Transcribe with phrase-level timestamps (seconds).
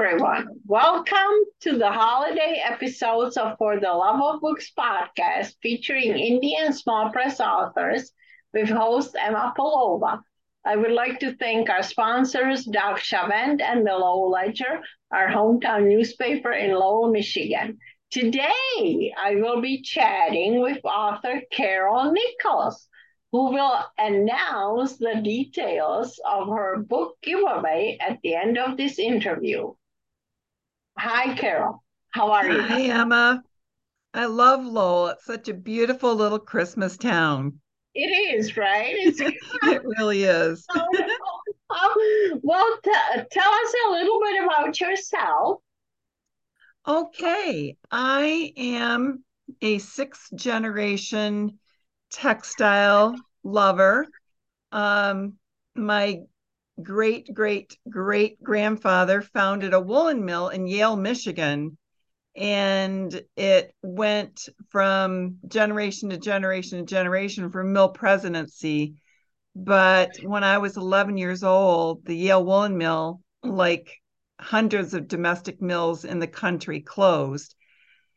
[0.00, 0.46] everyone.
[0.64, 6.72] Welcome to the holiday episodes of For the Love of Books podcast featuring indie and
[6.72, 8.12] small press authors
[8.54, 10.20] with host Emma Polova.
[10.64, 14.80] I would like to thank our sponsors, Doc Chavent and the Lowell Ledger,
[15.10, 17.78] our hometown newspaper in Lowell, Michigan.
[18.12, 22.86] Today, I will be chatting with author Carol Nickles,
[23.32, 29.72] who will announce the details of her book giveaway at the end of this interview.
[30.98, 31.82] Hi, Carol.
[32.10, 32.60] How are you?
[32.60, 33.42] Hi, Emma.
[34.14, 35.08] I love Lowell.
[35.08, 37.60] It's such a beautiful little Christmas town.
[37.94, 38.96] It is, right?
[39.62, 40.66] It really is.
[42.42, 42.90] well, t-
[43.30, 45.60] tell us a little bit about yourself.
[46.86, 47.76] Okay.
[47.90, 49.24] I am
[49.62, 51.58] a sixth generation
[52.10, 54.06] textile lover.
[54.72, 55.34] Um,
[55.74, 56.20] my
[56.82, 61.76] great great great grandfather founded a woolen mill in Yale, Michigan.
[62.36, 68.94] And it went from generation to generation to generation for mill presidency.
[69.56, 73.92] But when I was 11 years old, the Yale Woolen Mill, like
[74.40, 77.56] hundreds of domestic mills in the country, closed.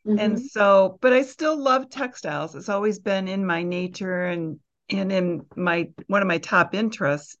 [0.06, 0.18] Mm-hmm.
[0.20, 2.54] And so, but I still love textiles.
[2.54, 7.36] It's always been in my nature and and in my one of my top interests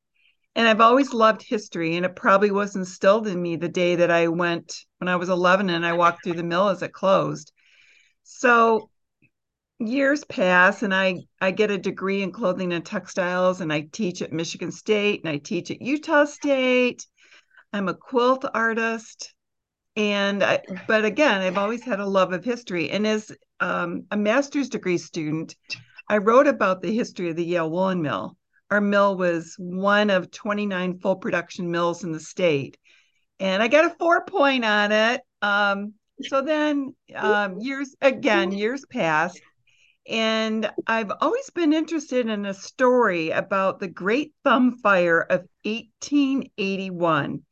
[0.54, 4.10] and I've always loved history, and it probably was instilled in me the day that
[4.10, 7.52] I went when I was 11 and I walked through the mill as it closed.
[8.22, 8.90] So
[9.78, 14.20] years pass, and I I get a degree in clothing and textiles, and I teach
[14.20, 17.06] at Michigan State, and I teach at Utah State.
[17.72, 19.34] I'm a quilt artist,
[19.96, 24.16] and I, but again, I've always had a love of history, and as um, a
[24.18, 25.56] master's degree student,
[26.08, 28.36] I wrote about the history of the Yale Woolen Mill
[28.72, 32.78] our mill was one of 29 full production mills in the state.
[33.38, 35.20] And I got a four point on it.
[35.42, 35.92] Um,
[36.22, 39.42] so then um, years again, years passed.
[40.08, 47.42] And I've always been interested in a story about the Great Thumb Fire of 1881.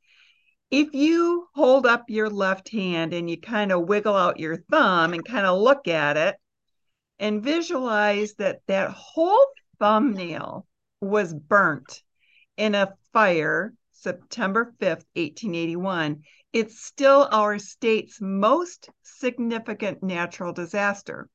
[0.71, 5.13] If you hold up your left hand and you kind of wiggle out your thumb
[5.13, 6.37] and kind of look at it
[7.19, 9.47] and visualize that that whole
[9.79, 10.67] thumbnail
[11.01, 12.03] was burnt
[12.57, 16.23] in a fire September 5th, 1881.
[16.53, 21.29] It's still our state's most significant natural disaster.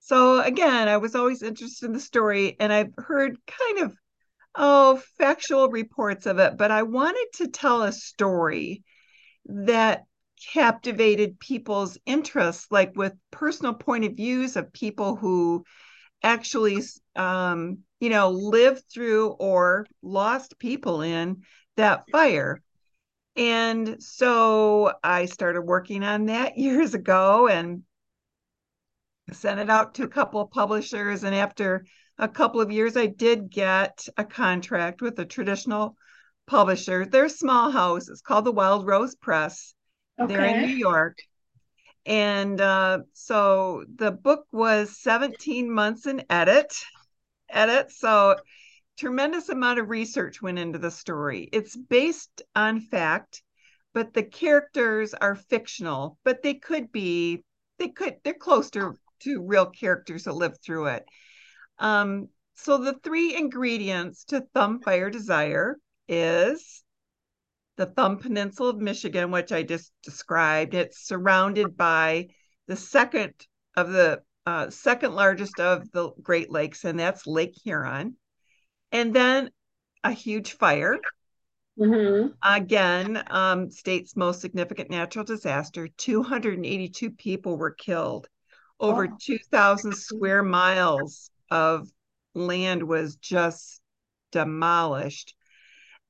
[0.00, 3.96] So, again, I was always interested in the story, and I've heard kind of,
[4.54, 8.82] oh, factual reports of it, but I wanted to tell a story
[9.46, 10.04] that
[10.52, 15.64] captivated people's interests, like with personal point of views of people who
[16.22, 16.82] actually
[17.16, 21.42] um, you know lived through or lost people in
[21.76, 22.60] that fire.
[23.36, 27.82] And so i started working on that years ago and
[29.32, 31.24] sent it out to a couple of publishers.
[31.24, 31.86] And after
[32.18, 35.96] a couple of years i did get a contract with a traditional
[36.46, 37.06] publisher.
[37.06, 38.08] They're small house.
[38.08, 39.74] It's called the wild rose press.
[40.20, 40.34] Okay.
[40.34, 41.18] they're in new york.
[42.04, 46.74] And uh, so the book was 17 months in edit,
[47.52, 47.90] edit.
[47.90, 48.36] So
[48.98, 51.48] tremendous amount of research went into the story.
[51.52, 53.42] It's based on fact,
[53.94, 57.44] but the characters are fictional, but they could be,
[57.78, 61.04] they could, they're close to, to real characters that lived through it.
[61.78, 66.84] Um, so the three ingredients to Thumb Fire Desire is
[67.76, 70.74] the Thumb Peninsula of Michigan, which I just described.
[70.74, 72.28] It's surrounded by
[72.68, 73.34] the second
[73.76, 78.16] of the uh, second largest of the Great Lakes, and that's Lake Huron.
[78.90, 79.50] And then
[80.04, 80.98] a huge fire.
[81.78, 82.28] Mm-hmm.
[82.42, 85.88] Again, um, state's most significant natural disaster.
[85.96, 88.28] 282 people were killed.
[88.78, 89.16] Over oh.
[89.20, 91.88] 2,000 square miles of
[92.34, 93.80] land was just
[94.32, 95.34] demolished.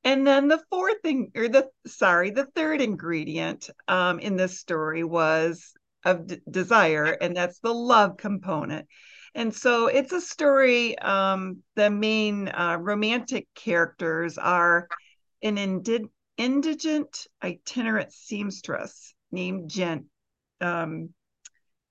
[0.05, 5.05] And then the fourth thing, or the sorry, the third ingredient um, in this story
[5.05, 8.89] was of d- desire, and that's the love component.
[9.35, 10.99] And so it's a story.
[10.99, 14.89] Um, the main uh, romantic characters are
[15.43, 20.07] an indi- indigent itinerant seamstress named Jen,
[20.61, 21.11] um,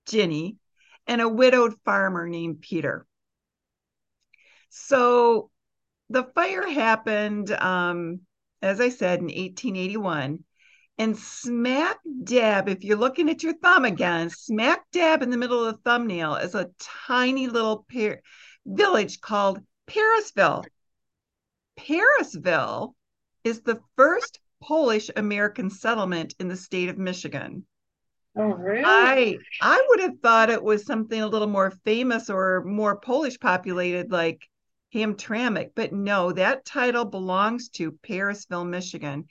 [0.06, 0.56] Ginny,
[1.06, 3.06] and a widowed farmer named Peter.
[4.70, 5.50] So
[6.08, 8.20] the fire happened, um,
[8.60, 10.44] as I said, in 1881.
[10.98, 15.64] And smack dab, if you're looking at your thumb again, smack dab in the middle
[15.64, 16.70] of the thumbnail is a
[17.06, 18.20] tiny little par-
[18.66, 20.64] village called Parisville.
[21.76, 22.94] Parisville
[23.42, 27.66] is the first Polish American settlement in the state of Michigan.
[28.36, 28.84] Oh, really?
[28.84, 33.38] I I would have thought it was something a little more famous or more Polish
[33.38, 34.48] populated like
[34.94, 39.26] Hamtramck, but no, that title belongs to Parisville, Michigan.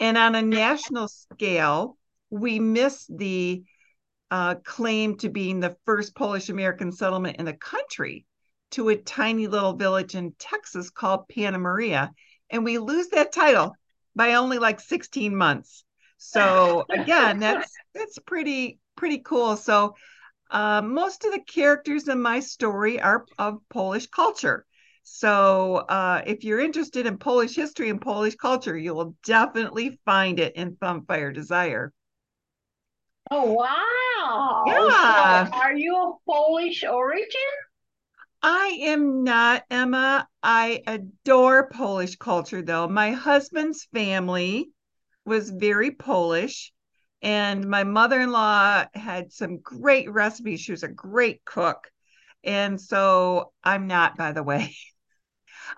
[0.00, 1.96] And on a national scale,
[2.30, 3.62] we miss the
[4.30, 8.26] uh, claim to being the first Polish American settlement in the country
[8.72, 12.10] to a tiny little village in Texas called Panna Maria.
[12.50, 13.74] And we lose that title
[14.16, 15.84] by only like 16 months.
[16.18, 19.56] So again, that's that's pretty pretty cool.
[19.56, 19.94] So
[20.50, 24.66] uh, most of the characters in my story are of Polish culture.
[25.04, 30.40] So uh, if you're interested in Polish history and Polish culture, you will definitely find
[30.40, 31.92] it in Thumbfire Desire.
[33.30, 34.64] Oh wow!
[34.66, 35.46] Yeah.
[35.46, 37.52] So are you of Polish origin?
[38.42, 40.28] I am not, Emma.
[40.42, 42.88] I adore Polish culture, though.
[42.88, 44.70] My husband's family
[45.24, 46.72] was very Polish,
[47.22, 50.60] and my mother in law had some great recipes.
[50.60, 51.90] She was a great cook.
[52.42, 54.76] And so I'm not, by the way.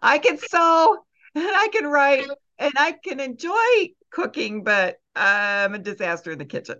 [0.03, 0.99] I can sew
[1.35, 2.29] and I can write
[2.59, 6.77] and I can enjoy cooking, but I'm a disaster in the kitchen.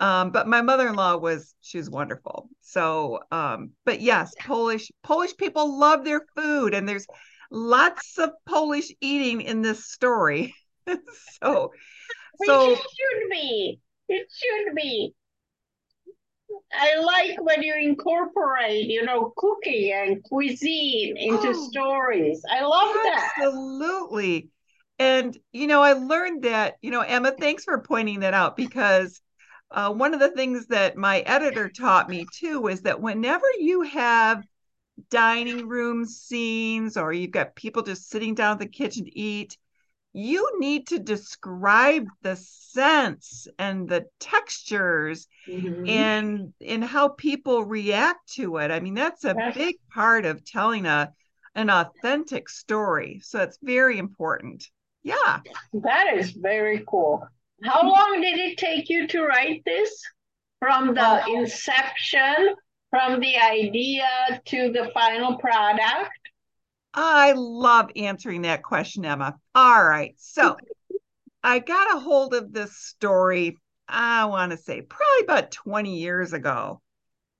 [0.00, 2.48] Um, but my mother-in-law was she's wonderful.
[2.60, 7.06] So um, but yes, Polish Polish people love their food and there's
[7.50, 10.54] lots of Polish eating in this story.
[11.42, 11.72] so
[12.44, 13.80] so it should be.
[14.08, 15.14] It should be.
[16.72, 21.68] I like when you incorporate, you know, cooking and cuisine into Oh.
[21.70, 22.42] stories.
[22.50, 23.30] I love that.
[23.38, 24.48] Absolutely.
[24.98, 29.20] And, you know, I learned that, you know, Emma, thanks for pointing that out because
[29.70, 33.82] uh, one of the things that my editor taught me too is that whenever you
[33.82, 34.42] have
[35.10, 39.56] dining room scenes or you've got people just sitting down at the kitchen to eat,
[40.18, 45.88] you need to describe the scents and the textures Mhm.
[45.88, 48.70] and and how people react to it.
[48.70, 49.54] I mean, that's a Yes.
[49.54, 51.12] big part of telling a
[51.54, 53.20] an authentic story.
[53.24, 54.68] So it's very important.
[55.02, 55.40] Yeah.
[55.72, 57.26] That is very cool.
[57.64, 60.02] How long did it take you to write this?
[60.60, 62.54] From the Uh, inception,
[62.90, 64.08] from the idea
[64.46, 66.10] to the final product?
[66.94, 69.36] I love answering that question, Emma.
[69.54, 70.14] All right.
[70.18, 70.56] So
[71.42, 73.56] I got a hold of this story,
[73.88, 76.82] I want to say probably about 20 years ago.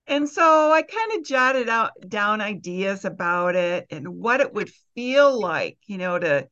[0.07, 4.71] And so I kind of jotted out down ideas about it and what it would
[4.95, 6.47] feel like, you know, to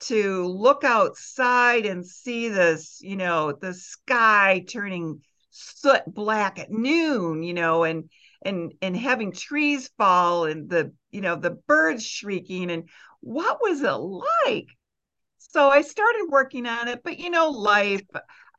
[0.00, 7.42] to look outside and see this, you know, the sky turning soot black at noon,
[7.42, 8.10] you know, and
[8.44, 12.88] and and having trees fall and the, you know, the birds shrieking and
[13.20, 13.90] what was it
[14.46, 14.68] like?
[15.38, 18.06] So I started working on it, but you know, life,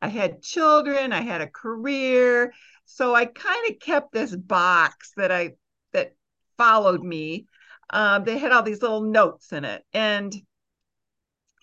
[0.01, 2.53] I had children, I had a career,
[2.85, 5.53] so I kind of kept this box that I
[5.91, 6.15] that
[6.57, 7.47] followed me.
[7.89, 10.33] Um, they had all these little notes in it, and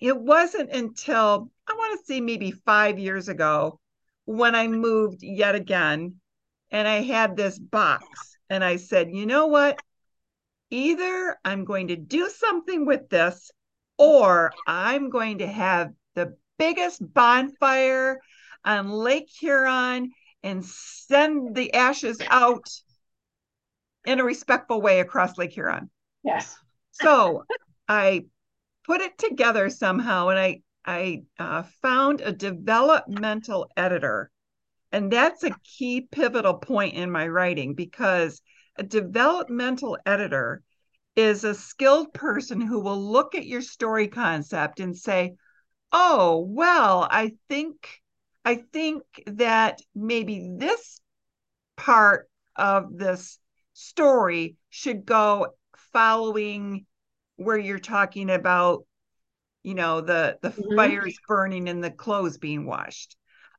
[0.00, 3.78] it wasn't until I want to say maybe five years ago
[4.24, 6.20] when I moved yet again,
[6.70, 8.04] and I had this box,
[8.48, 9.80] and I said, you know what?
[10.70, 13.50] Either I'm going to do something with this,
[13.98, 18.20] or I'm going to have the biggest bonfire
[18.64, 22.68] on Lake Huron and send the ashes out
[24.06, 25.90] in a respectful way across Lake Huron.
[26.22, 26.56] Yes.
[26.92, 27.44] So
[27.88, 28.26] I
[28.86, 34.30] put it together somehow, and I I uh, found a developmental editor,
[34.92, 38.42] and that's a key pivotal point in my writing because
[38.76, 40.62] a developmental editor
[41.16, 45.34] is a skilled person who will look at your story concept and say,
[45.92, 48.00] "Oh, well, I think
[48.44, 51.00] I think that maybe this
[51.76, 53.38] part of this
[53.72, 55.48] story should go
[55.92, 56.86] following
[57.36, 58.84] where you're talking about
[59.62, 60.76] you know the the Mhm.
[60.76, 63.16] fires burning and the clothes being washed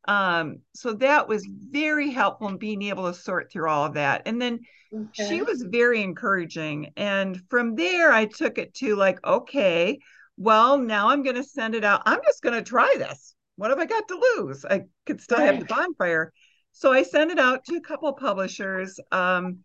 [0.07, 4.23] um so that was very helpful in being able to sort through all of that.
[4.25, 4.61] And then
[4.93, 5.11] Okay.
[5.11, 6.93] she was very encouraging.
[6.97, 9.99] And from there i took it to like okay
[10.37, 12.01] well now i'm going to send it out.
[12.05, 13.35] I'm just going to try this.
[13.57, 14.65] What have i got to lose?
[14.65, 16.33] I could still have the bonfire.
[16.71, 18.99] So i sent it out to a couple publishers.
[19.11, 19.59] Um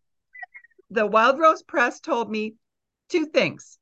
[0.91, 2.55] the wild rose press told me
[3.09, 3.79] two things.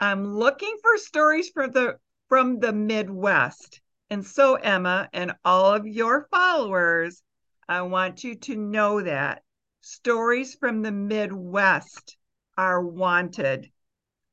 [0.00, 3.81] I'm looking for stories for the from the midwest
[4.12, 7.22] and so emma and all of your followers
[7.66, 9.42] i want you to know that
[9.80, 12.18] stories from the midwest
[12.58, 13.70] are wanted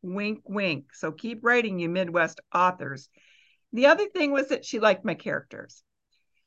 [0.01, 3.09] wink wink so keep writing you midwest authors
[3.71, 5.83] The other thing was that she liked my characters.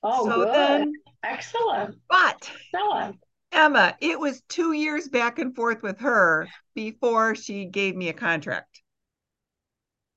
[0.03, 0.55] Oh, so good.
[0.55, 1.97] then, Excellent.
[2.11, 3.17] but Excellent.
[3.53, 8.12] Emma, it was two years back and forth with her before she gave me a
[8.12, 8.82] contract.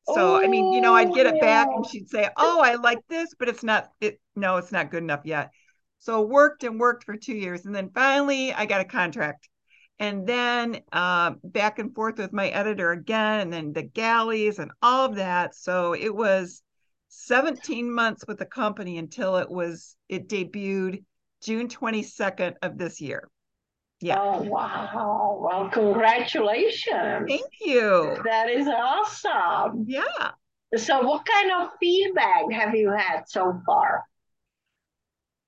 [0.06, 1.90] So I mean, you know, I'd get it back and Oh.
[1.90, 5.22] she'd say, "Oh, I like this, but it's not it no, it's not good enough
[5.26, 5.52] yet."
[6.00, 9.50] So worked and worked for 2 years and then finally I got a contract.
[10.00, 14.72] And then uh, back and forth with my editor again and then the galleys and
[14.82, 15.56] all of that.
[15.56, 16.62] So it was
[17.08, 21.04] 17 months with the company until it was it debuted
[21.42, 23.30] June 22nd of this year.
[24.02, 24.18] Yeah.
[24.18, 25.40] Oh, wow.
[25.42, 27.30] Well, congratulations.
[27.30, 28.24] Thank you.
[28.24, 29.88] That is awesome.
[29.88, 30.32] Yeah.
[30.76, 34.04] So, what kind of feedback have you had so far?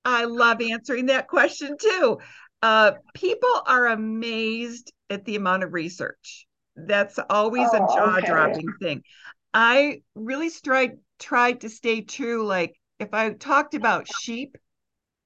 [0.04, 2.18] I love answering that question too.
[2.62, 6.46] Uh, people are amazed at the amount of research.
[6.76, 8.26] That's always a Oh, jaw okay.
[8.26, 9.02] dropping thing.
[9.52, 12.46] I really tried tried to stay true.
[12.46, 14.56] Like if I talked about sheep,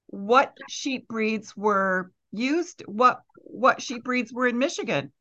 [0.07, 5.11] what sheep breeds were used, what what sheep breeds were in Michigan,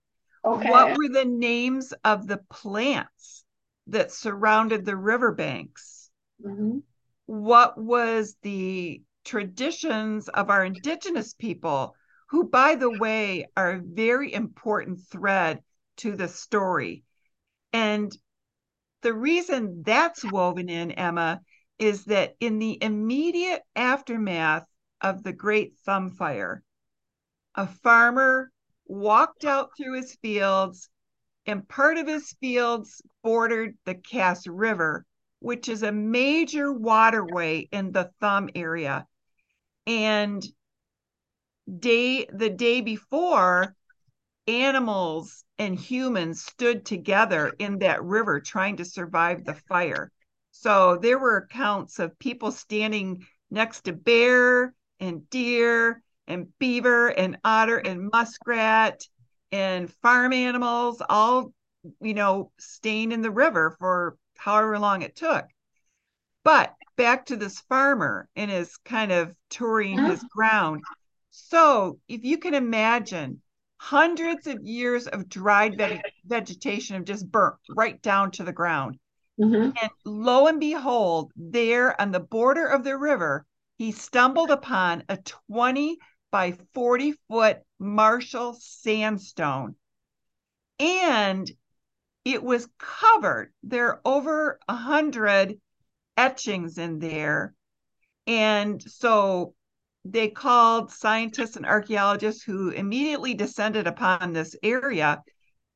[0.45, 0.69] Okay.
[0.69, 3.45] what were the names of the plants
[3.87, 6.11] that surrounded the riverbanks
[6.45, 6.83] Mhm.
[7.27, 11.95] what was the traditions of our indigenous people
[12.31, 15.63] who by the way are a very important thread
[15.97, 17.05] to the story
[17.73, 18.17] and
[19.03, 21.41] the reason that's woven in emma
[21.79, 24.67] is that in the immediate aftermath
[25.01, 26.63] of the great thumb fire
[27.55, 28.51] a farmer
[28.87, 30.89] walked out through his fields
[31.47, 35.05] and part of his fields bordered the cass river
[35.43, 39.07] which is a major waterway in the thumb area.
[39.87, 40.43] And
[41.79, 43.75] day the day before,
[44.47, 50.13] animals and humans stood together in that river trying to survive the fire.
[50.53, 57.39] So there were accounts of people standing next to bear and deer and beaver and
[57.45, 59.03] otter and muskrat
[59.51, 61.53] and farm animals all
[62.01, 65.47] you know staying in the river for however long it took.
[66.45, 70.83] But back to this farmer and his kind of touring his ground.
[71.31, 73.41] So if you can imagine
[73.79, 78.99] hundreds of years of dried veg- vegetation have just burnt right down to the ground.
[79.39, 79.75] Mhm.
[79.81, 83.45] And lo and behold, there on the border of the river,
[83.77, 85.99] he stumbled upon a 20
[86.33, 89.77] by 40 foot Marshall sandstone.
[90.81, 91.49] And
[92.25, 93.53] it was covered.
[93.63, 95.61] There are over a hundred
[96.17, 97.55] etchings in there.
[98.27, 99.55] And so
[100.05, 105.23] they called scientists and archaeologists who immediately descended upon this area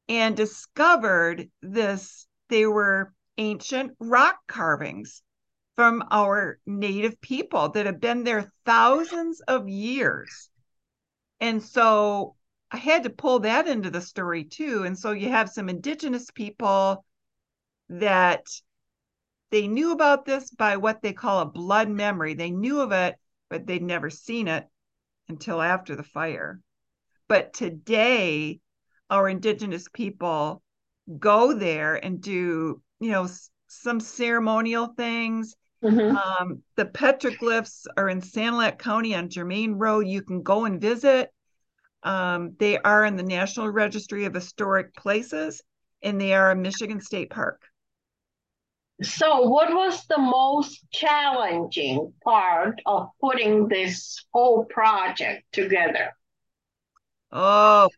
[0.08, 2.26] and discovered this.
[2.48, 5.22] They were ancient rock carvings
[5.76, 10.50] from our native people that have been there thousands of years.
[11.38, 12.34] And so
[12.70, 14.84] I had to pull that into the story too.
[14.84, 17.04] And so you have some indigenous people
[17.90, 18.46] that
[19.50, 22.34] they knew about this by what they call a blood memory.
[22.34, 23.16] They knew of it,
[23.48, 24.66] but they'd never seen it
[25.28, 26.60] until after the fire.
[27.28, 28.60] But today,
[29.10, 30.62] our indigenous people
[31.18, 33.28] go there and do, you know,
[33.68, 35.54] some ceremonial things.
[35.82, 36.16] Mhm.
[36.16, 40.06] Um, the petroglyphs are in Sanilac County on Germain Road.
[40.06, 41.32] You can go and visit.
[42.02, 45.62] Um, they are in the National Registry of Historic Places,
[46.02, 47.62] and they are a Michigan State Park.
[49.02, 56.14] So, what was the most challenging part of putting this whole project together?
[57.32, 57.90] Oh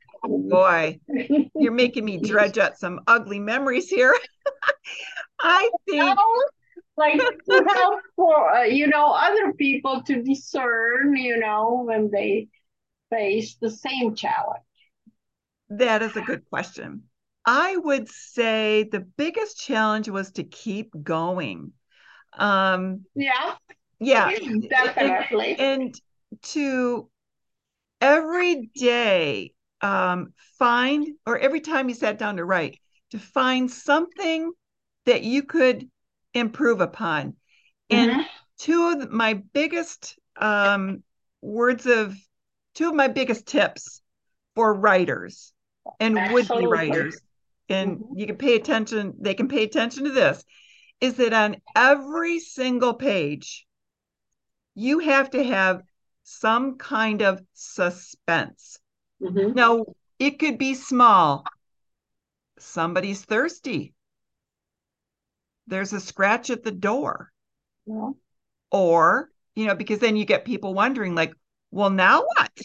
[0.50, 1.00] boy,
[1.58, 4.16] you're making me dredge up some ugly memories here.
[5.40, 6.44] I think No,
[6.98, 12.48] like to help for uh, you know other people to discern, you know, when they
[13.10, 14.62] face the same challenge.
[15.70, 17.04] that is a good question.
[17.44, 21.72] I would say the biggest challenge was to keep going.
[22.36, 23.54] Um, Yeah,
[24.00, 24.30] yeah,
[24.68, 25.56] definitely.
[25.58, 25.94] and
[26.42, 27.08] to
[28.00, 32.78] every day um, find or every time you sat down to write
[33.10, 34.52] to find something
[35.06, 35.88] that you could
[36.34, 37.34] improve upon
[37.90, 38.26] and Mhm.
[38.58, 41.02] two of my biggest um,
[41.40, 42.16] words of
[42.74, 44.02] two of my biggest tips
[44.54, 45.52] for writers
[46.00, 47.20] and would-be writers
[47.68, 48.18] and Mhm.
[48.18, 50.44] you can pay attention they can pay attention to this
[51.00, 53.66] is that on every single page
[54.74, 55.82] you have to have
[56.24, 58.78] some kind of suspense
[59.20, 59.54] Mhm.
[59.54, 59.84] now
[60.18, 61.44] it could be small
[62.58, 63.94] somebody's thirsty
[65.68, 67.30] there's a scratch at the door.
[67.86, 68.16] No.
[68.70, 71.32] Or, you know, because then you get people wondering, like,
[71.70, 72.58] well, now what?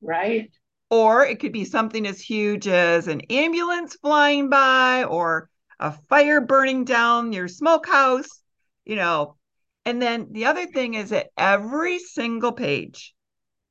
[0.00, 0.50] Right.
[0.90, 5.48] Or it could be something as huge as an ambulance flying by or
[5.80, 8.28] a fire burning down your smokehouse,
[8.84, 9.36] you know.
[9.84, 13.14] And then the other thing is that every single page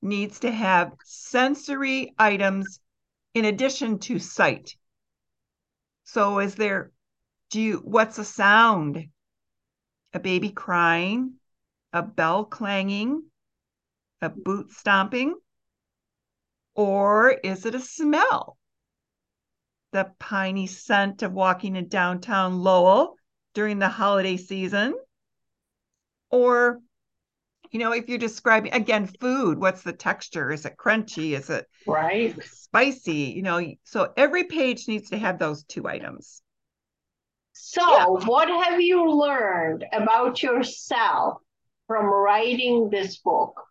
[0.01, 2.79] needs to have sensory items
[3.33, 4.75] in addition to sight.
[6.03, 6.91] So is there
[7.53, 9.09] do you what's a sound?
[10.11, 11.35] A baby crying,
[11.93, 13.21] a bell clanging,
[14.23, 15.35] a boot stomping?
[16.73, 18.57] Or is it a smell?
[19.91, 23.17] The piney scent of walking in downtown Lowell
[23.53, 24.95] during the holiday season?
[26.31, 26.79] Or,
[27.69, 30.51] you know, if you're describing again food, what's the texture?
[30.51, 31.37] Is it crunchy?
[31.37, 32.35] Is it right?
[32.43, 36.41] Spicy, you know, so every page needs to have those two items.
[37.53, 38.05] So, yeah.
[38.25, 41.37] what have you learned about yourself
[41.87, 43.61] from writing this book?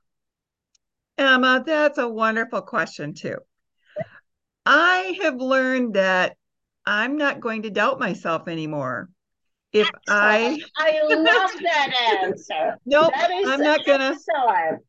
[1.18, 3.38] Emma, that's a wonderful question, too.
[4.64, 6.36] I have learned that
[6.86, 9.08] I'm not going to doubt myself anymore.
[9.72, 10.64] If excellent.
[10.76, 12.76] I I love that answer.
[12.84, 14.82] No, nope, I'm not gonna excellent.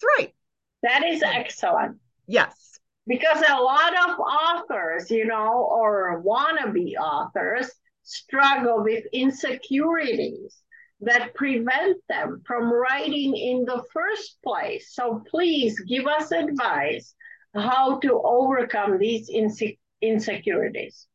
[0.00, 0.34] That's right.
[0.82, 1.98] That is excellent.
[2.26, 2.78] Yes.
[3.06, 7.70] Because a lot of authors, you know, or wannabe authors
[8.02, 10.56] struggle with insecurities
[11.00, 14.94] that prevent them from writing in the first place.
[14.94, 17.14] So please give us advice
[17.54, 21.06] how to overcome these inse- insecurities.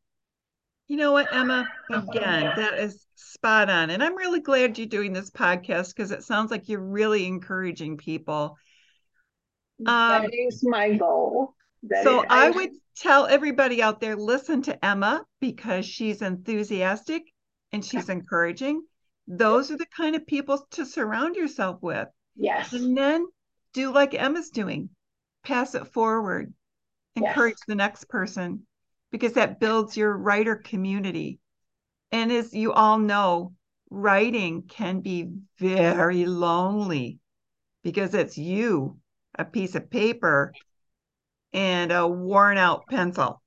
[0.88, 1.68] You know what, Emma?
[1.90, 3.90] Again, that is spot on.
[3.90, 7.98] And I'm really glad you're doing this podcast because it sounds like you're really encouraging
[7.98, 8.56] people.
[9.80, 11.54] Um, that is my goal.
[11.84, 17.22] That so I would tell everybody out there listen to Emma because she's enthusiastic
[17.72, 18.82] and she's encouraging
[19.28, 22.08] those are the kind of people to surround yourself with.
[22.34, 22.72] Yes.
[22.72, 23.26] And then
[23.74, 24.88] do like Emma's doing
[25.44, 26.52] pass it forward,
[27.14, 27.64] encourage yes.
[27.68, 28.66] the next person,
[29.12, 31.38] because that builds your writer community.
[32.10, 33.52] And as you all know,
[33.90, 37.18] writing can be very lonely
[37.82, 38.98] because it's you,
[39.38, 40.52] a piece of paper,
[41.52, 43.42] and a worn out pencil.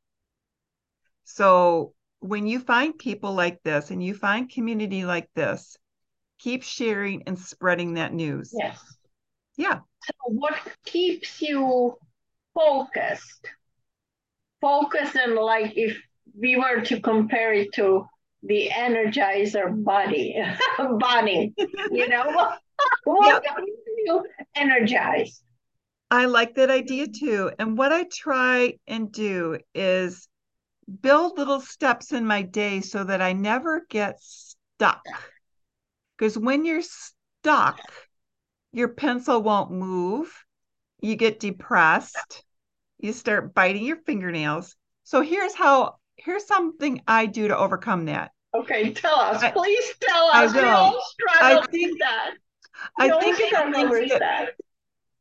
[1.23, 5.77] So when you find people like this and you find community like this,
[6.39, 8.53] keep sharing and spreading that news.
[8.57, 8.79] Yes.
[9.57, 9.79] Yeah.
[10.03, 11.97] So what keeps you
[12.53, 13.47] focused?
[14.59, 15.97] Focus and like if
[16.39, 18.05] we were to compare it to
[18.43, 20.35] the energizer body,
[20.99, 21.53] bunny,
[21.91, 22.25] you know,
[23.03, 23.55] what yep.
[23.57, 25.43] keeps you energized?
[26.11, 27.51] I like that idea too.
[27.57, 30.27] And what I try and do is
[31.01, 35.05] build little steps in my day so that I never get stuck.
[36.17, 37.79] Because when you're stuck,
[38.73, 40.31] your pencil won't move.
[40.99, 42.43] You get depressed.
[42.99, 44.75] You start biting your fingernails.
[45.05, 48.31] So here's how here's something I do to overcome that.
[48.53, 49.41] Okay, tell us.
[49.41, 50.53] I, Please tell us.
[50.53, 51.01] I will.
[51.41, 52.31] I think that.
[52.99, 54.49] I think of the things that, that.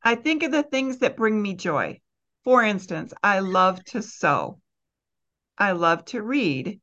[0.02, 2.00] I think of the things that bring me joy.
[2.44, 4.60] For instance, I love to sew.
[5.58, 6.80] I love to read.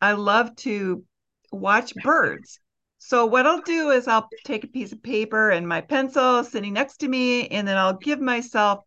[0.00, 1.04] I love to
[1.50, 2.60] watch birds.
[2.98, 6.74] So what I'll do is I'll take a piece of paper and my pencil sitting
[6.74, 8.84] next to me, and then I'll give myself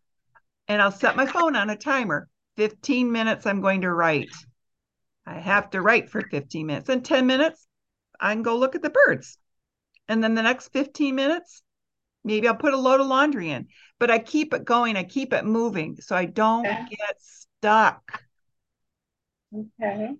[0.68, 2.28] and I'll set my phone on a timer.
[2.56, 4.30] 15 minutes I'm going to write.
[5.26, 6.88] I have to write for 15 minutes.
[6.88, 7.66] In 10 minutes,
[8.20, 9.38] I can go look at the birds.
[10.08, 11.62] And then the next 15 minutes,
[12.24, 13.68] maybe I'll put a load of laundry in.
[13.98, 18.22] But I keep it going, I keep it moving so I don't get stuck.
[19.54, 20.10] Okay.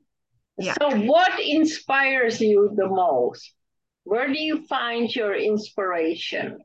[0.59, 0.75] Yeah.
[0.81, 3.53] So, what inspires you the most?
[4.05, 6.59] Where do you find your inspiration?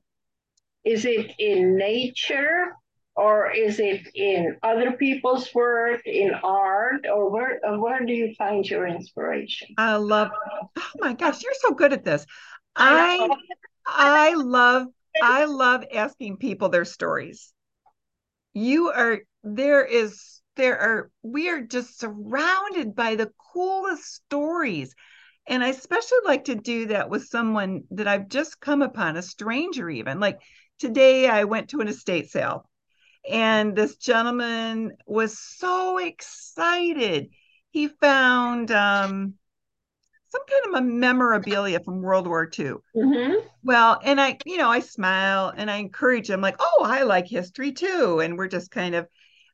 [0.86, 2.76] Is it in nature
[3.16, 8.34] or is it in other people's work, in art, or where uh, where do you
[8.38, 9.68] find your inspiration?
[9.78, 10.32] I love
[10.78, 12.26] oh my gosh, you're so good at this.
[12.76, 13.30] I
[13.86, 14.88] I love
[15.22, 17.54] I love asking people their stories.
[18.54, 24.94] You are there is there are we are just surrounded by the coolest stories.
[25.48, 29.22] And i especially like to do that with someone that i've just come upon a
[29.22, 30.20] stranger even.
[30.20, 30.40] Like
[30.80, 32.70] today i went to an estate sale
[33.30, 37.30] and this gentleman was so excited.
[37.72, 39.36] He found um,
[40.30, 42.74] some kind of a memorabilia from World War II.
[42.96, 43.48] Mm-hmm.
[43.64, 47.28] Well, and I, you know, I smile and I encourage him, like, oh, I like
[47.28, 48.20] history too.
[48.20, 49.08] And we're just kind of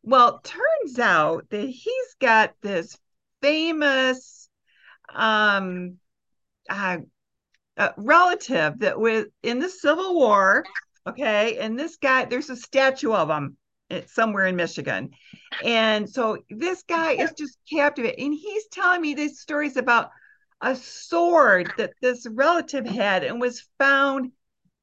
[0.03, 2.95] well, turns out that he's got this
[3.41, 4.49] famous
[5.13, 5.97] um
[6.69, 6.97] uh,
[7.77, 10.63] a relative that was in the Civil War.
[11.07, 13.57] Okay, and this guy, there's a statue of him
[13.89, 15.11] it's somewhere in Michigan.
[15.63, 18.19] And so this guy is just captivated.
[18.19, 20.09] And he's telling me these stories about
[20.61, 24.31] a sword that this relative had and was found,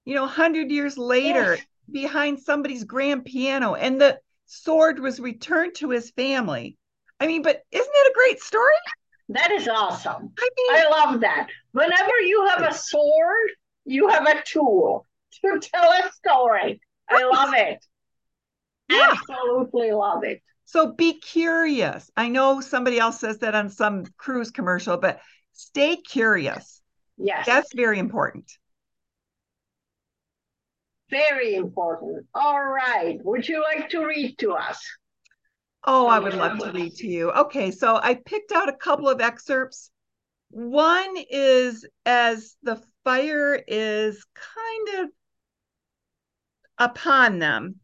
[0.05, 1.67] you know, 100 years later yes.
[1.91, 3.75] behind somebody's grand piano.
[3.75, 6.77] And the sword was returned to his family.
[7.19, 8.73] I mean, but isn't it a great story?
[9.29, 10.33] That is awesome.
[10.39, 11.49] I, mean, I love that.
[11.73, 13.51] Whenever you have a sword,
[13.85, 15.07] you have a tool
[15.41, 16.81] to tell a story.
[17.09, 17.85] I love it.
[18.91, 19.13] Yeah.
[19.13, 20.43] Absolutely love it.
[20.65, 22.11] So be curious.
[22.17, 25.21] I know somebody else says that on some cruise commercial, but
[25.53, 26.81] stay curious.
[27.17, 27.47] Yes.
[27.47, 28.51] That's very important.
[31.11, 32.27] Very important.
[32.35, 33.19] All right.
[33.23, 34.83] Would you like to read to us?
[35.85, 37.33] Oh, I would love to read to you.
[37.33, 39.91] Okay, so I picked out a couple of excerpts.
[40.51, 45.11] One is as the fire is kind of
[46.79, 47.77] upon them.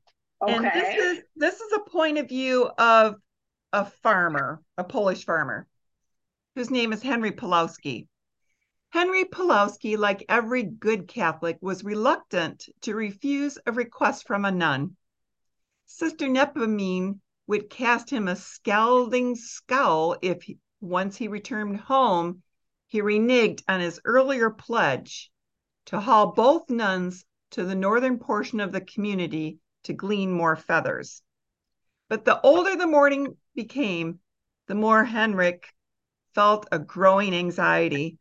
[0.42, 0.54] Okay.
[0.54, 3.16] And this is this is a point of view of
[3.72, 5.66] a farmer, a Polish farmer,
[6.58, 8.08] whose name is Henry Pulowski.
[8.88, 14.96] Henry Pulowski, like every good Catholic, was reluctant to refuse a request from a nun.
[15.86, 22.42] Sister Nepomene would cast him a scalding scowl if, he, once he returned home,
[22.88, 25.30] he reneged on his earlier pledge
[25.84, 31.22] to haul both nuns to the northern portion of the community to glean more feathers.
[32.08, 34.18] But the older the morning became,
[34.66, 35.68] the more Henrik
[36.38, 38.16] felt a growing anxiety.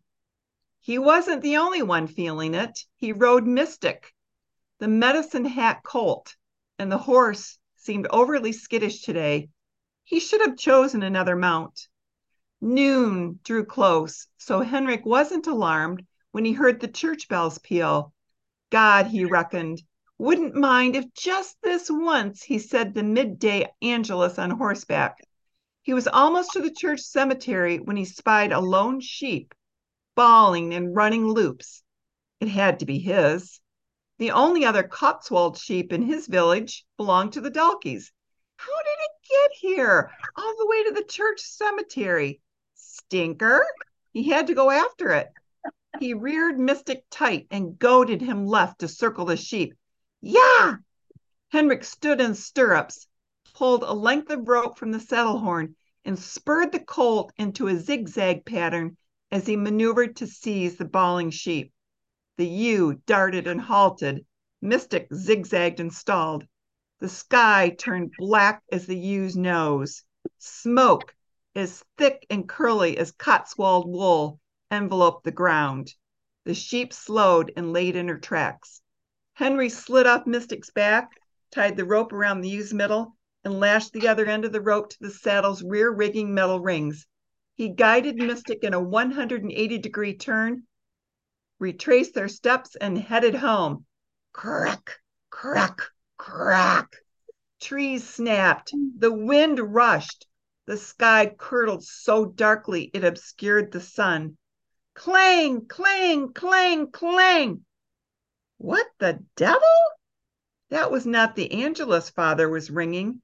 [0.79, 2.79] He wasn't the only one feeling it.
[2.95, 4.11] He rode Mystic,
[4.79, 6.35] the medicine hat colt,
[6.79, 9.49] and the horse seemed overly skittish today.
[10.03, 11.89] He should have chosen another mount.
[12.59, 18.15] Noon drew close, so Henrik wasn't alarmed when he heard the church bells peal.
[18.71, 19.83] God, he reckoned,
[20.17, 25.19] wouldn't mind if just this once he said the midday Angelus on horseback.
[25.87, 29.55] He was almost to the church cemetery when he spied a lone sheep
[30.15, 31.81] bawling and running loops.
[32.41, 33.61] It had to be his.
[34.17, 38.11] The only other Cotswold sheep in his village belonged to the Dalkeys.
[38.57, 40.11] How did it get here?
[40.35, 42.41] All the way to the church cemetery.
[42.75, 43.65] Stinker!
[44.11, 45.29] He had to go after it.
[46.01, 49.73] He reared Mystic tight and goaded him left to circle the sheep.
[50.19, 50.75] Yeah!
[51.47, 53.07] Henrik stood in stirrups,
[53.57, 57.75] pulled a length of rope from the saddle horn, and spurred the colt into a
[57.75, 58.95] zigzag pattern
[59.31, 61.73] as he maneuvered to seize the bawling sheep.
[62.37, 64.23] The ewe darted and halted.
[64.61, 66.45] Mystic zigzagged and stalled.
[66.99, 70.03] The sky turned black as the ewe's nose.
[70.37, 71.15] Smoke,
[71.55, 74.39] as thick and curly as Cotswold wool,
[74.69, 75.95] enveloped the ground.
[76.43, 78.83] The sheep slowed and laid in her tracks.
[79.33, 81.09] Henry slid off Mystic's back,
[81.49, 83.16] tied the rope around the ewe's middle,
[83.47, 87.07] and lashed the other end of the rope to the saddle's rear rigging metal rings.
[87.55, 90.63] He guided Mystic in a 180 degree turn,
[91.57, 93.85] retraced their steps, and headed home.
[94.33, 95.79] Crack, crack,
[96.17, 96.93] crack.
[97.61, 98.73] Trees snapped.
[98.97, 100.27] The wind rushed.
[100.65, 104.37] The sky curdled so darkly it obscured the sun.
[104.93, 107.63] Clang, clang, clang, clang.
[108.57, 109.61] What the devil?
[110.67, 113.21] That was not the Angelus father was ringing.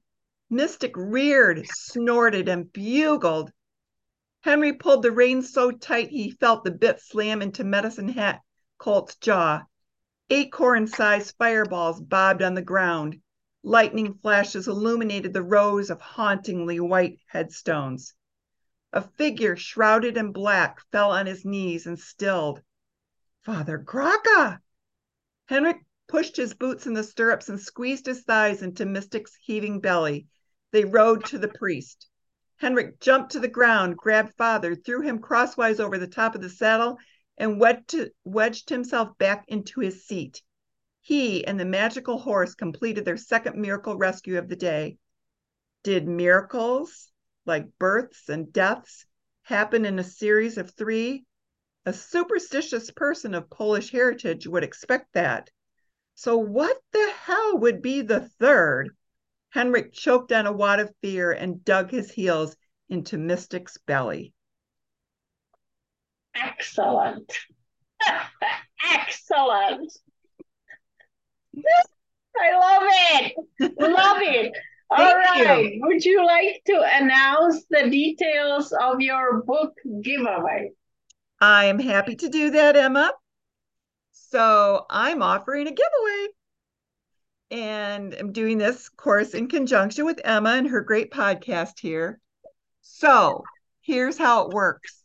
[0.50, 3.50] Mystic reared, snorted, and bugled.
[4.42, 8.42] Henry pulled the reins so tight he felt the bit slam into Medicine Hat
[8.76, 9.64] Colt's jaw.
[10.28, 13.20] Acorn-sized fireballs bobbed on the ground.
[13.62, 18.14] Lightning flashes illuminated the rows of hauntingly white headstones.
[18.92, 22.62] A figure shrouded in black fell on his knees and stilled.
[23.42, 24.60] Father Graka!
[25.46, 25.83] Henrik
[26.14, 30.28] pushed his boots in the stirrups and squeezed his thighs into Mystic's heaving belly.
[30.70, 32.08] They rode to the priest.
[32.54, 36.48] Henrik jumped to the ground, grabbed father, threw him crosswise over the top of the
[36.48, 36.98] saddle,
[37.36, 40.40] and wedged himself back into his seat.
[41.00, 44.98] He and the magical horse completed their second miracle rescue of the day.
[45.82, 47.10] Did miracles,
[47.44, 49.04] like births and deaths,
[49.42, 51.24] happen in a series of three?
[51.84, 55.50] A superstitious person of Polish heritage would expect that.
[56.14, 58.90] So, what the hell would be the third?
[59.50, 62.56] Henrik choked on a wad of fear and dug his heels
[62.88, 64.32] into Mystic's belly.
[66.34, 67.32] Excellent.
[68.92, 69.92] Excellent.
[72.36, 73.34] I love it.
[73.78, 74.52] Love it.
[74.90, 75.72] All right.
[75.74, 75.80] You.
[75.86, 80.70] Would you like to announce the details of your book giveaway?
[81.40, 83.12] I am happy to do that, Emma.
[84.14, 86.26] So I'm offering a giveaway.
[87.50, 92.20] And I'm doing this course in conjunction with Emma and her great podcast here.
[92.80, 93.44] So
[93.82, 95.04] here's how it works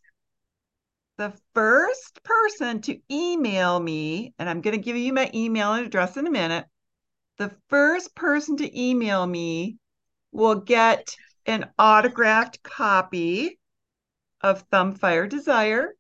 [1.19, 6.15] the first person to email me, and I'm going to give you my email address
[6.15, 6.65] in a minute.
[7.37, 9.75] The first person to email me
[10.31, 11.13] will get
[11.45, 13.59] an autographed copy
[14.39, 15.93] of Thumbfire Desire.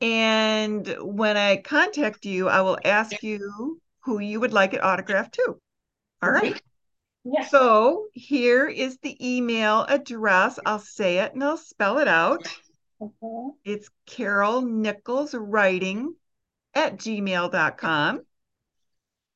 [0.00, 5.34] And when I contact you, I will ask you who you would like it autographed
[5.34, 5.60] to.
[6.22, 6.60] All right.
[7.24, 7.50] Yes.
[7.50, 10.58] So here is the email address.
[10.64, 12.46] I'll say it and I'll spell it out.
[13.00, 13.48] Okay.
[13.64, 16.14] It's Carol Nickles Writing
[16.74, 18.22] at gmail.com.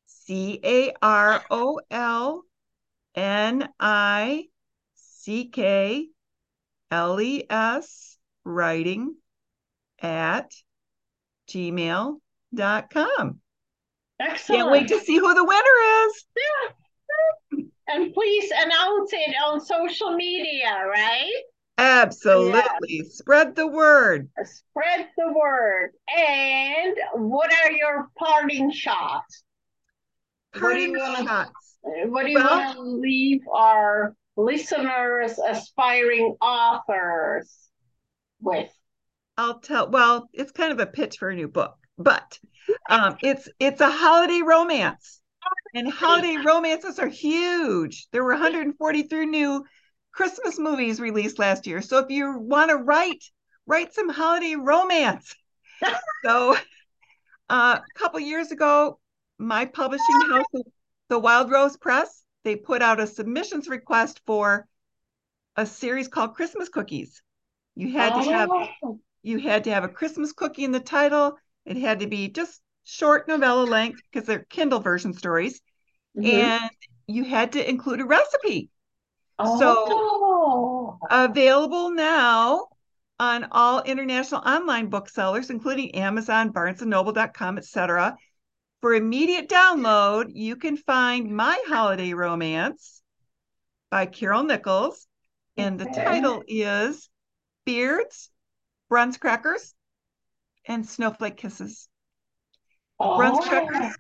[0.07, 2.45] C A R O L
[3.15, 4.47] N I
[4.95, 6.09] C K
[6.91, 9.17] L E S writing
[10.03, 10.53] at
[11.49, 13.41] gmail.com.
[14.21, 14.61] Excellent.
[14.61, 16.25] Can't wait to see who the winner is.
[16.37, 17.65] Yeah.
[17.89, 21.43] And please announce it on social media, right?
[21.79, 23.05] Absolutely.
[23.11, 24.29] Spread the word.
[24.45, 25.91] Spread the word.
[26.15, 29.43] And what are your parting shots?
[30.53, 31.79] What Parting wanna- shots.
[31.83, 37.69] What do you Well- want to leave our listeners, aspiring authors
[38.41, 38.71] with?
[39.37, 39.91] I'll tell.
[39.91, 42.39] Well, it's kind of a pitch for a new book, but
[42.89, 45.21] um, it's it's a holiday romance,
[45.75, 48.09] and holiday romances are huge.
[48.13, 49.65] There were 143 new
[50.13, 51.81] Christmas movies released last year.
[51.81, 53.25] So if you want to write,
[53.67, 55.35] write some holiday romance.
[56.25, 56.57] so
[57.49, 58.99] uh, a couple years ago,
[59.39, 60.63] my publishing house,
[61.09, 64.67] the Wild Rose Press, they put out a submissions request for
[65.57, 67.23] a series called Christmas Cookies.
[67.75, 68.51] You had to have
[68.83, 71.39] Oh, you had to have a Christmas cookie in the title.
[71.65, 75.61] It had to be just short novella length because they're Kindle version stories.
[76.15, 76.53] mhm.
[76.53, 76.71] And
[77.09, 78.71] you had to include a recipe.
[79.39, 80.99] Oh.
[81.11, 82.67] Available now
[83.21, 88.17] on all international online booksellers, including Amazon, BarnesandNoble.com, etc.
[88.81, 93.01] For immediate download, you can find My Holiday Romance
[93.91, 95.07] by Carol Nickles.
[95.57, 96.05] And the Okay.
[96.05, 97.11] title is
[97.67, 98.32] Beards,
[98.93, 99.75] Bruns Crackers,
[100.67, 101.89] and Snowflake Kisses.
[102.99, 103.49] Bruns Oh.
[103.49, 103.97] Crackers.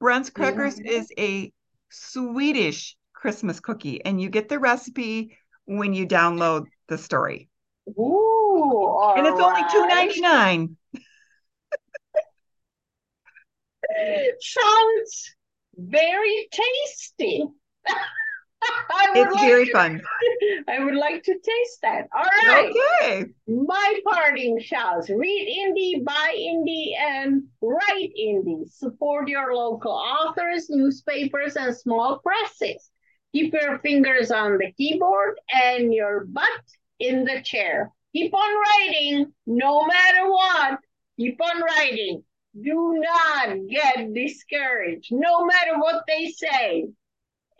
[0.00, 0.90] Bruns Crackers Yeah.
[0.90, 1.52] is a
[1.90, 7.50] Swedish Christmas cookie, and you get the recipe when you download the story.
[7.90, 10.76] Ooh, and it's only two ninety nine.
[10.92, 10.98] two right.
[10.98, 11.00] ninety
[13.92, 14.34] nine.
[14.40, 15.36] Sounds
[15.76, 17.44] very tasty.
[19.12, 20.02] It's like very to- fun.
[20.68, 22.06] I would like to taste that.
[22.14, 22.70] All right.
[23.02, 23.26] Okay.
[23.48, 25.10] My parting shots.
[25.10, 28.70] Read indie, buy indie, and write indie.
[28.70, 32.90] Support your local authors, newspapers, and small presses.
[33.32, 36.48] Keep your fingers on the keyboard and your butt
[36.98, 37.90] in the chair.
[38.12, 40.78] Keep on writing no matter what.
[41.18, 42.22] Keep on writing.
[42.60, 46.88] Do not get discouraged no matter what they say.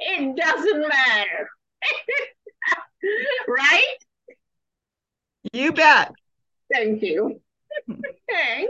[0.01, 1.51] It doesn't matter.
[3.49, 3.97] right?
[5.53, 6.13] You bet.
[6.73, 7.41] Thank you.
[7.87, 8.01] Hmm.
[8.29, 8.69] Thanks.